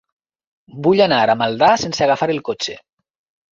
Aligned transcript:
Vull 0.87 1.03
anar 1.07 1.19
a 1.27 1.37
Maldà 1.43 1.71
sense 1.83 2.09
agafar 2.09 2.31
el 2.39 2.43
cotxe. 2.51 2.79